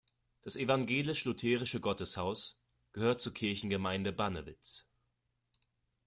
[0.41, 2.57] Das Evangelisch-lutherische Gotteshaus
[2.91, 4.87] gehört zur Kirchgemeinde Bannewitz.